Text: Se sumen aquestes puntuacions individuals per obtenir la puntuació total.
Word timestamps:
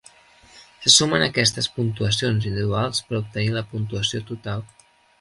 Se 0.85 0.89
sumen 0.93 1.21
aquestes 1.25 1.69
puntuacions 1.77 2.49
individuals 2.51 3.05
per 3.11 3.23
obtenir 3.23 3.55
la 3.61 3.67
puntuació 3.75 4.27
total. 4.35 4.69